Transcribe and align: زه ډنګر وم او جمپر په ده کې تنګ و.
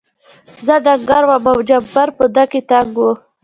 زه 0.65 0.75
ډنګر 0.85 1.23
وم 1.25 1.43
او 1.51 1.57
جمپر 1.69 2.07
په 2.17 2.25
ده 2.35 2.43
کې 2.51 2.61
تنګ 2.69 2.93
و. 2.99 3.05